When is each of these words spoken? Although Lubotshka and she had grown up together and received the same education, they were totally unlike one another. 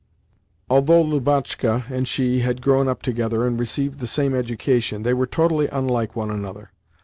Although 0.67 1.03
Lubotshka 1.03 1.85
and 1.91 2.07
she 2.07 2.39
had 2.39 2.63
grown 2.63 2.87
up 2.87 3.03
together 3.03 3.45
and 3.45 3.59
received 3.59 3.99
the 3.99 4.07
same 4.07 4.33
education, 4.33 5.03
they 5.03 5.13
were 5.13 5.27
totally 5.27 5.67
unlike 5.67 6.15
one 6.15 6.31
another. 6.31 6.71